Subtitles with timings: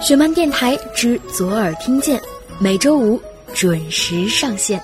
[0.00, 2.20] 雪漫电台之左耳听见，
[2.58, 3.20] 每周五
[3.54, 4.80] 准时上线。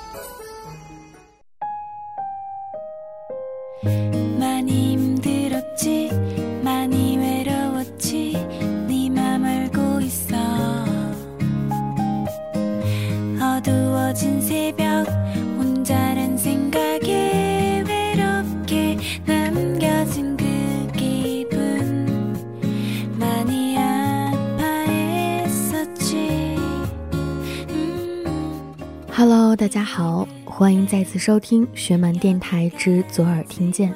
[29.63, 33.95] 大家好，欢迎再次收听学满电台之左耳听见，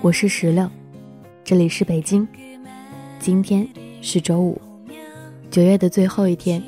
[0.00, 0.66] 我是石榴，
[1.44, 2.26] 这里是北京，
[3.18, 3.68] 今天
[4.00, 4.58] 是周五，
[5.50, 6.62] 九月的最后一天。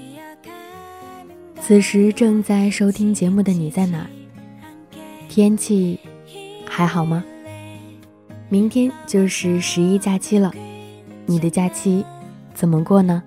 [1.62, 4.06] 此时正在收听节目的你在哪？
[5.30, 5.98] 天气
[6.68, 7.24] 还好吗？
[8.50, 10.52] 明天就是十一假期了，
[11.24, 12.04] 你的假期
[12.52, 13.22] 怎么过呢？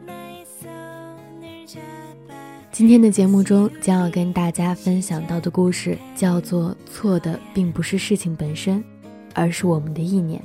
[2.79, 8.81] 今天的节目中将要跟大家分享到的故事叫做“错的并不是事情本身，
[9.33, 10.41] 而是我们的意念”。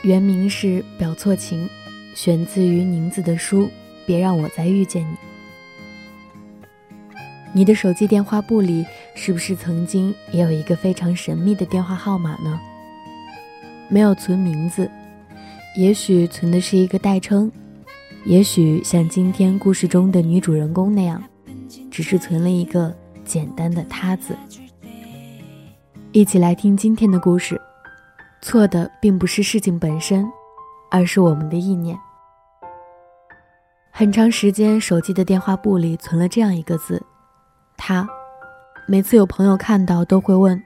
[0.00, 1.66] 原名是《表错情》，
[2.14, 3.64] 选自于宁子的书
[4.06, 5.14] 《别让我再遇见你》。
[7.52, 8.82] 你的手机电话簿里
[9.14, 12.58] 是不是曾经也有一个非常神秘的电话号码呢？
[13.90, 14.90] 没有存名字，
[15.76, 17.52] 也许存的是一个代称。
[18.24, 21.20] 也许像今天故事中的女主人公那样，
[21.90, 24.36] 只是存了一个简单的“他”字。
[26.12, 27.60] 一起来听今天的故事。
[28.40, 30.24] 错的并不是事情本身，
[30.90, 31.98] 而是我们的意念。
[33.90, 37.00] 很长时间，手机的电话簿里存了这样一个字
[37.76, 38.08] “他”，
[38.86, 40.60] 每次有朋友看到都会问：“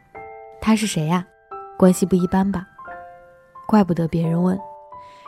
[0.61, 1.27] 他是谁呀？
[1.79, 2.67] 关系不一般吧？”
[3.67, 4.59] 怪不得别人问。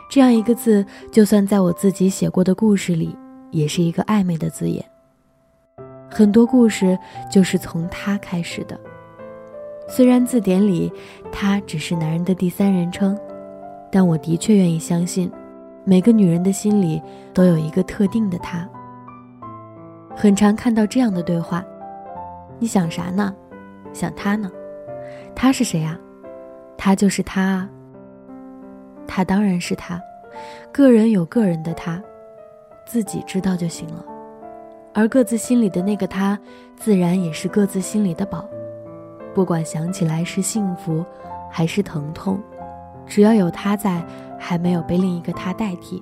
[0.09, 3.15] 这样一个字，就算在我自己写过的故事里，
[3.51, 4.83] 也是一个暧昧的字眼。
[6.09, 6.97] 很多故事
[7.31, 8.77] 就是从他开始的。
[9.87, 10.91] 虽然字典里
[11.31, 13.15] 他只是男人的第三人称，
[13.91, 15.31] 但我的确愿意相信，
[15.85, 16.99] 每个女人的心里
[17.31, 18.67] 都有一个特定的他。
[20.15, 21.63] 很常看到这样的对话
[22.57, 23.33] ：“你想啥呢？
[23.93, 24.51] 想他呢？
[25.35, 25.97] 他是谁啊？
[26.75, 27.69] 他就是他啊。”
[29.09, 29.99] 他当然是他，
[30.71, 31.99] 个人有个人的他，
[32.85, 34.05] 自己知道就行了。
[34.93, 36.37] 而各自心里的那个他，
[36.77, 38.47] 自然也是各自心里的宝。
[39.33, 41.03] 不管想起来是幸福，
[41.49, 42.39] 还是疼痛，
[43.07, 44.05] 只要有他在，
[44.37, 46.01] 还没有被另一个他代替。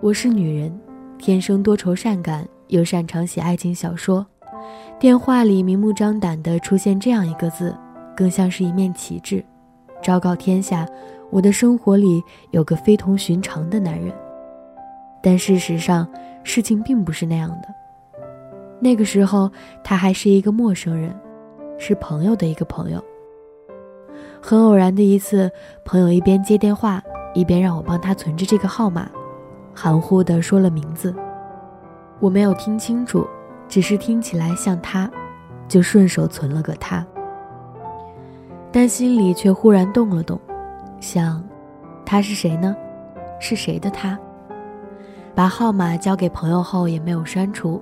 [0.00, 0.78] 我是女人，
[1.16, 4.26] 天生多愁善感，又擅长写爱情小说。
[4.98, 7.74] 电话里明目张胆地出现这样一个字，
[8.14, 9.42] 更像是一面旗帜，
[10.02, 10.86] 昭告天下。
[11.30, 14.12] 我的生活里有个非同寻常的男人，
[15.22, 16.08] 但事实上
[16.42, 17.68] 事情并不是那样的。
[18.80, 19.50] 那个时候
[19.82, 21.14] 他还是一个陌生人，
[21.78, 23.02] 是朋友的一个朋友。
[24.40, 25.50] 很偶然的一次，
[25.84, 27.02] 朋友一边接电话，
[27.34, 29.10] 一边让我帮他存着这个号码，
[29.74, 31.14] 含糊地说了名字。
[32.20, 33.26] 我没有听清楚，
[33.68, 35.10] 只是听起来像他，
[35.68, 37.04] 就顺手存了个他。
[38.72, 40.40] 但心里却忽然动了动。
[41.00, 41.42] 想，
[42.04, 42.76] 他是谁呢？
[43.38, 44.18] 是谁的他？
[45.34, 47.80] 把号码交给朋友后也没有删除，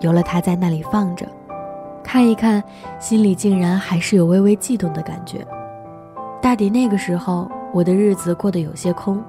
[0.00, 1.26] 留了他在那里放着，
[2.02, 2.62] 看一看，
[2.98, 5.46] 心里竟然还是有微微悸动的感觉。
[6.42, 9.22] 大抵那个时候，我的日子过得有些空，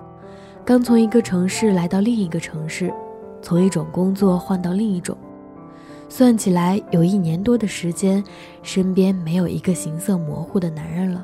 [0.65, 2.91] 刚从一个城市来到另一个城市，
[3.41, 5.15] 从一种工作换到另一种，
[6.09, 8.23] 算起来有一年多的时间，
[8.63, 11.23] 身边没有一个形色模糊的男人了。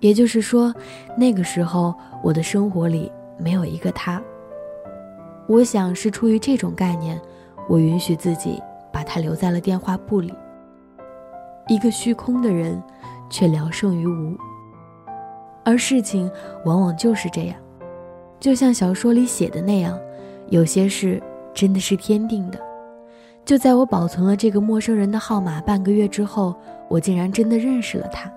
[0.00, 0.74] 也就是说，
[1.16, 4.20] 那个时候我的生活里没有一个他。
[5.46, 7.20] 我想是出于这种概念，
[7.68, 8.62] 我允许自己
[8.92, 10.32] 把他留在了电话簿里。
[11.68, 12.82] 一个虚空的人，
[13.28, 14.36] 却聊胜于无。
[15.64, 16.30] 而事情
[16.64, 17.56] 往往就是这样，
[18.40, 19.98] 就像小说里写的那样，
[20.48, 21.22] 有些事
[21.52, 22.58] 真的是天定的。
[23.44, 26.54] 就在我保存了这个陌生人的号码半个月之后，
[26.88, 28.32] 我竟然真的认识了他。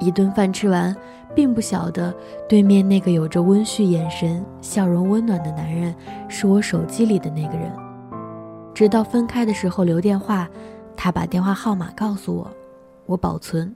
[0.00, 0.94] 一顿饭吃完，
[1.34, 2.14] 并不晓得
[2.48, 5.94] 对面那个有着温煦眼神、笑容温暖的男人
[6.28, 7.72] 是我手机里的那个人。
[8.74, 10.48] 直到分开的时候留电话，
[10.96, 12.50] 他把电话号码告诉我，
[13.06, 13.74] 我保存。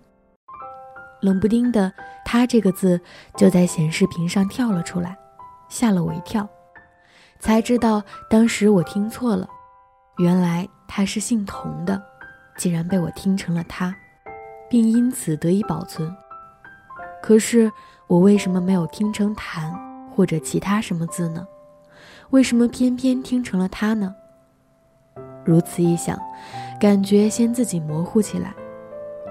[1.20, 1.92] 冷不丁的，
[2.24, 3.00] 他这个字
[3.36, 5.16] 就在显示屏上跳了出来，
[5.68, 6.48] 吓了我一跳，
[7.40, 9.48] 才知道当时我听错了，
[10.18, 12.00] 原来他是姓童的，
[12.56, 13.94] 竟然被我听成了他。
[14.68, 16.14] 并因此得以保存。
[17.22, 17.70] 可是
[18.06, 19.72] 我为什么没有听成“谭”
[20.14, 21.46] 或者其他什么字呢？
[22.30, 24.14] 为什么偏偏听成了他呢？
[25.44, 26.18] 如此一想，
[26.78, 28.54] 感觉先自己模糊起来。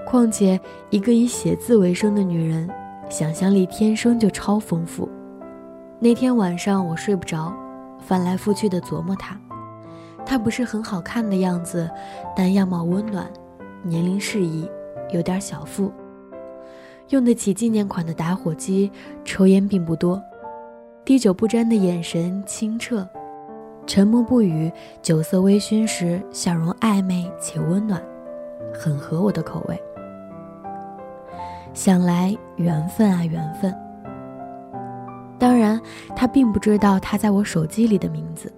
[0.06, 2.68] 况且，一个以写字为生的女人，
[3.08, 5.08] 想象力天生就超丰富。
[6.00, 7.54] 那天晚上我睡不着，
[8.00, 9.38] 翻来覆去的琢磨他。
[10.26, 11.88] 他不是很好看的样子，
[12.34, 13.30] 但样貌温暖，
[13.82, 14.68] 年龄适宜，
[15.10, 15.92] 有点小腹，
[17.08, 18.90] 用得起纪念款的打火机，
[19.24, 20.22] 抽烟并不多，
[21.04, 23.08] 滴酒不沾的眼神清澈，
[23.86, 24.70] 沉默不语，
[25.00, 28.02] 酒色微醺时笑容暧昧且温暖，
[28.74, 29.80] 很合我的口味。
[31.72, 33.74] 想来缘分啊缘分。
[35.38, 35.80] 当然，
[36.16, 38.52] 他并不知道他在我手机里的名字，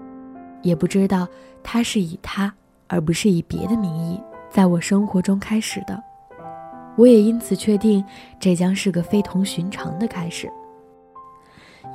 [0.62, 1.29] 也不知道
[1.62, 2.53] 他是以他
[2.88, 4.19] 而不是以别的名义
[4.49, 6.03] 在我生活中开始的。
[6.96, 8.04] 我也因此确定，
[8.38, 10.50] 这将是个非同寻常的开始。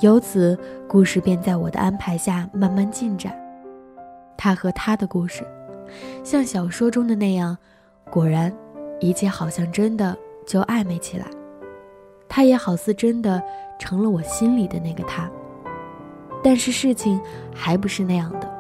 [0.01, 0.57] 由此，
[0.87, 3.33] 故事便在我的安排下慢慢进展。
[4.37, 5.45] 他和他的故事，
[6.23, 7.57] 像小说中的那样，
[8.09, 8.51] 果然，
[8.99, 11.25] 一切好像真的就暧昧起来。
[12.27, 13.41] 他也好似真的
[13.79, 15.29] 成了我心里的那个他，
[16.43, 17.21] 但是事情
[17.53, 18.53] 还不是那样的。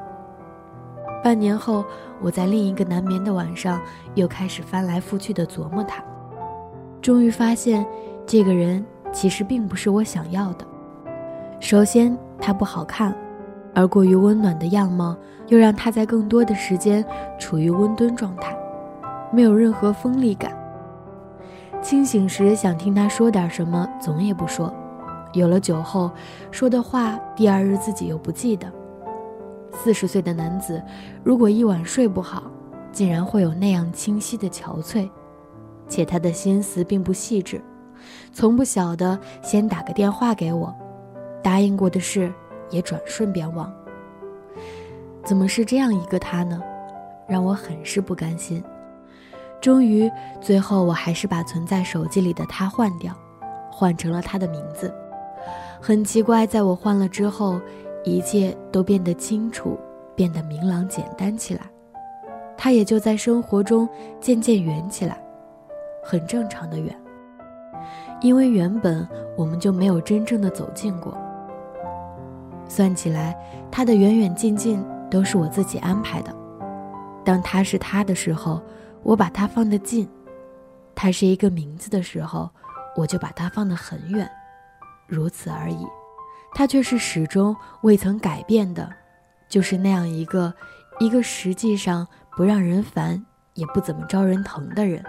[1.23, 1.83] 半年后，
[2.21, 3.81] 我在另一个难眠的晚上，
[4.13, 6.01] 又开始翻来覆去的琢磨他，
[7.05, 7.85] 终于发现，
[8.25, 10.65] 这个人其实并不是我想要的。
[11.59, 13.15] 首先，他不好看，
[13.75, 15.15] 而过于温暖的样貌，
[15.49, 17.05] 又让他在更多的时间
[17.37, 18.57] 处于温敦状态，
[19.31, 20.51] 没有任何锋利感。
[21.79, 24.73] 清醒时想听他说点什么，总也不说；
[25.33, 26.09] 有了酒后，
[26.49, 28.65] 说的话第二日自己又不记得。
[29.71, 30.81] 四十岁的男子，
[31.23, 32.51] 如果一晚睡不好，
[32.91, 35.07] 竟然会有那样清晰的憔悴，
[35.87, 37.61] 且他的心思并不细致，
[38.33, 40.73] 从不晓得先打个电话给我，
[41.43, 42.31] 答应过的事
[42.69, 43.73] 也转瞬便忘。
[45.23, 46.61] 怎么是这样一个他呢？
[47.27, 48.63] 让我很是不甘心。
[49.61, 53.11] 终于，最后我还是把存在手机里的他换掉，
[53.71, 54.93] 换成了他的名字。
[55.81, 57.59] 很奇怪，在我换了之后，
[58.03, 59.79] 一切都变得清楚，
[60.15, 61.61] 变得明朗简单起来。
[62.55, 63.89] 他也就在生活中
[64.21, 65.17] 渐渐圆起来，
[66.05, 66.95] 很正常的远。
[68.21, 69.05] 因为原本
[69.35, 71.17] 我们就没有真正的走近过。
[72.67, 73.35] 算起来，
[73.71, 76.33] 他的远远近近都是我自己安排的。
[77.25, 78.61] 当他是他的时候。
[79.05, 80.09] 我把他放得近，
[80.95, 82.49] 他是一个名字的时候，
[82.95, 84.27] 我就把他放得很远，
[85.05, 85.85] 如此而已。
[86.55, 88.91] 他却是始终未曾改变的，
[89.47, 90.51] 就是那样一个
[90.97, 93.23] 一个实际上不让人烦，
[93.53, 95.05] 也不怎么招人疼的人。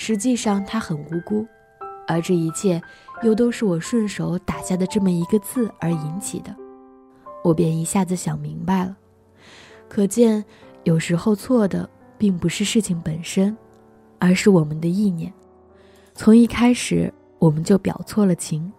[0.00, 1.44] 实际上他很无辜，
[2.06, 2.80] 而这一切
[3.24, 6.54] 又都是我顺手打下的这么一个字而引起的。
[7.42, 8.96] 我便一下子想明白了，
[9.88, 10.44] 可见
[10.84, 11.88] 有时候错的。
[12.20, 13.56] 并不是事情本身，
[14.18, 15.32] 而是我们的意念。
[16.16, 18.72] 从一开始我们就表错了情，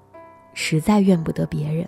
[0.54, 1.88] 实在怨不得别人。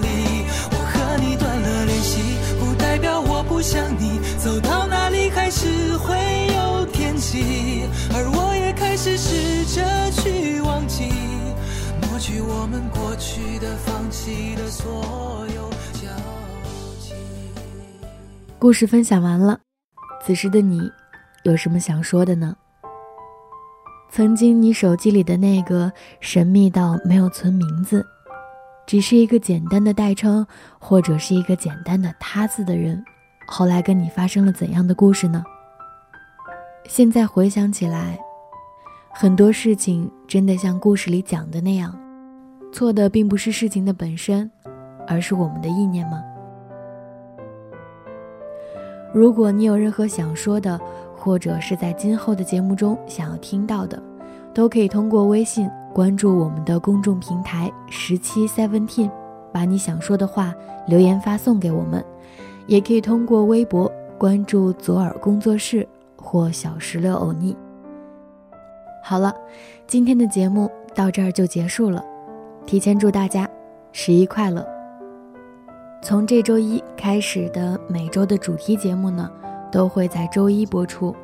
[3.61, 4.19] 想你。
[4.37, 6.15] 走到哪里还是会
[6.55, 11.09] 有天气，而我也开始试着去忘记，
[12.01, 16.09] 抹去我们过去的、放弃的所有交
[16.99, 17.13] 集。
[18.57, 19.59] 故事分享完了，
[20.25, 20.81] 此时的你
[21.43, 22.55] 有什么想说的呢？
[24.11, 25.89] 曾经你手机里的那个
[26.19, 28.05] 神秘到没有存名字。
[28.85, 30.45] 只是一个简单的代称，
[30.77, 33.01] 或者是一个简单的“他”字的人，
[33.53, 35.43] 后来跟你发生了怎样的故事呢？
[36.85, 38.17] 现在回想起来，
[39.13, 41.93] 很多事情真的像故事里讲的那样，
[42.71, 44.49] 错的并不是事情的本身，
[45.05, 46.23] 而是我们的意念吗？
[49.13, 50.79] 如果你有任何想说的，
[51.13, 54.01] 或者是在今后的节目中想要听到的，
[54.53, 59.11] 都可以通过微信关注我们的公众平台十七 Seventeen，
[59.51, 60.55] 把你想说的话
[60.87, 62.01] 留言发送给我们，
[62.67, 67.55] 也可以通过微博关注左耳工作室或小石榴欧尼。
[69.03, 69.33] 好了，
[69.87, 72.03] 今天的节目到这儿就结束了，
[72.65, 73.49] 提前祝大家
[73.91, 74.65] 十一快乐。
[76.03, 79.29] 从这周一开始的每周的主题节目呢，
[79.71, 81.15] 都会在周一播出。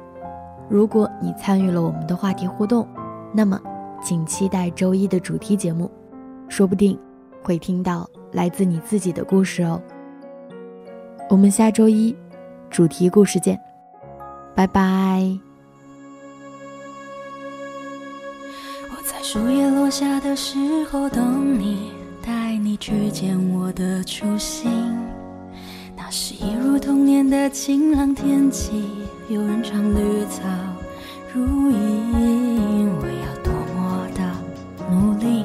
[0.70, 2.88] 如果你参与了我们的话题互动，
[3.34, 3.60] 那么
[4.04, 5.90] 请期待周一的主题节目，
[6.48, 6.98] 说不定
[7.42, 9.82] 会听到来自你自己的故事哦。
[11.30, 12.16] 我们下周一
[12.70, 13.60] 主题故事见，
[14.56, 14.82] 拜拜。
[18.90, 21.92] 我在树叶落下的时候等你，
[22.26, 24.72] 带你去见我的初心。
[25.98, 28.86] 那是一如童年的晴朗天气。
[29.28, 30.44] 有人唱绿草
[31.34, 34.22] 如茵，我要多么的
[34.90, 35.44] 努力，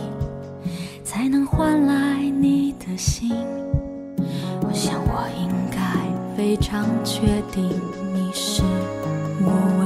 [1.03, 3.33] 才能换来你的心？
[4.65, 5.72] 我想我应该
[6.43, 7.71] 非常确定
[8.13, 8.65] 你是
[9.45, 9.82] 我。